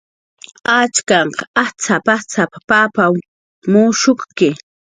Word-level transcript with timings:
"Achkanh 0.79 1.35
ajtz'ap"" 1.63 2.05
ajtz'ap"" 2.15 2.51
pap 2.67 2.93
suqn 3.03 3.17
mushukki" 3.71 4.49